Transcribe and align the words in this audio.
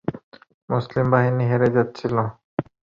মুসলিম 0.69 1.05
বাহিনী 1.13 1.43
হেরে 1.51 1.69
যাচ্ছিল। 1.75 2.15